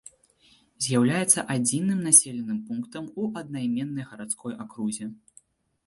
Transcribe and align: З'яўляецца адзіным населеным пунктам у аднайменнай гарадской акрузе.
З'яўляецца 0.85 1.43
адзіным 1.57 2.01
населеным 2.07 2.59
пунктам 2.71 3.03
у 3.25 3.29
аднайменнай 3.43 4.11
гарадской 4.13 4.53
акрузе. 4.67 5.05